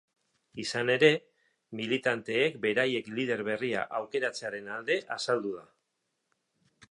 [0.61, 1.09] Izan ere,
[1.81, 5.69] militanteek beraiek lider berria aukeratzearen alde azaldu da.